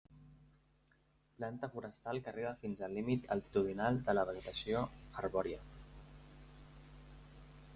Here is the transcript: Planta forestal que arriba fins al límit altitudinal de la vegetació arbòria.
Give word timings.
Planta 1.41 1.67
forestal 1.73 2.21
que 2.23 2.31
arriba 2.31 2.53
fins 2.61 2.81
al 2.87 2.97
límit 2.99 3.27
altitudinal 3.35 3.99
de 4.09 4.17
la 4.19 4.23
vegetació 4.31 4.81
arbòria. 5.25 5.61